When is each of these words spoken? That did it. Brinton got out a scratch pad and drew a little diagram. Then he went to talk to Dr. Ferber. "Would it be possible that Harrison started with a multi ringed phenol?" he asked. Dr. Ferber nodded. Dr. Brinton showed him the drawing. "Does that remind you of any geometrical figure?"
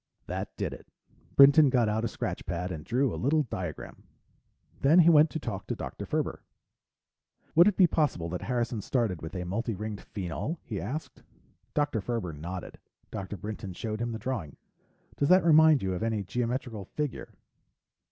That 0.25 0.49
did 0.57 0.73
it. 0.73 0.87
Brinton 1.35 1.69
got 1.69 1.87
out 1.87 2.03
a 2.03 2.07
scratch 2.07 2.47
pad 2.47 2.71
and 2.71 2.83
drew 2.83 3.13
a 3.13 3.21
little 3.21 3.43
diagram. 3.43 4.01
Then 4.81 4.97
he 5.01 5.11
went 5.11 5.29
to 5.29 5.37
talk 5.39 5.67
to 5.67 5.75
Dr. 5.75 6.07
Ferber. 6.07 6.41
"Would 7.53 7.67
it 7.67 7.77
be 7.77 7.85
possible 7.85 8.27
that 8.29 8.41
Harrison 8.41 8.81
started 8.81 9.21
with 9.21 9.35
a 9.35 9.45
multi 9.45 9.75
ringed 9.75 10.01
phenol?" 10.01 10.57
he 10.63 10.81
asked. 10.81 11.21
Dr. 11.75 12.01
Ferber 12.01 12.33
nodded. 12.33 12.79
Dr. 13.11 13.37
Brinton 13.37 13.73
showed 13.73 14.01
him 14.01 14.11
the 14.11 14.17
drawing. 14.17 14.55
"Does 15.17 15.29
that 15.29 15.45
remind 15.45 15.83
you 15.83 15.93
of 15.93 16.01
any 16.01 16.23
geometrical 16.23 16.85
figure?" 16.95 17.35